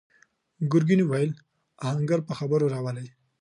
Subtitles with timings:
[0.71, 1.31] ګرګين وويل:
[1.89, 3.07] آهنګر په خبرو راولئ!